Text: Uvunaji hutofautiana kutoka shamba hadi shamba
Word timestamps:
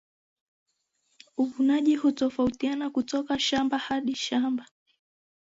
Uvunaji 1.37 1.95
hutofautiana 1.95 2.89
kutoka 2.89 3.39
shamba 3.39 3.77
hadi 3.77 4.15
shamba 4.15 4.65